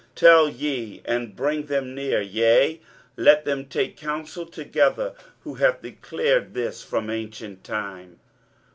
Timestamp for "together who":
4.47-5.53